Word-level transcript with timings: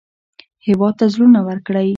هېواد 0.65 0.93
ته 0.99 1.05
زړونه 1.13 1.39
ورکړئ 1.47 1.87